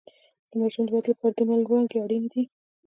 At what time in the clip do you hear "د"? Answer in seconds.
0.49-0.51, 0.87-0.89, 1.35-1.39